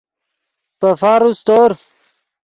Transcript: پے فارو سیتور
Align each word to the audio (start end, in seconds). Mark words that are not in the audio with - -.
پے 0.79 0.89
فارو 0.99 1.29
سیتور 1.39 1.71